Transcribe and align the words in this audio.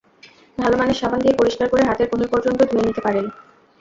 ভালো 0.57 0.75
মানের 0.77 0.99
সাবান 1.01 1.19
দিয়ে 1.21 1.39
পরিষ্কার 1.39 1.67
করে 1.69 1.83
হাতের 1.83 2.07
কনুই 2.11 2.29
পর্যন্ত 2.33 2.59
ধুয়ে 2.69 2.85
নিতে 2.87 3.01
পারেন। 3.03 3.25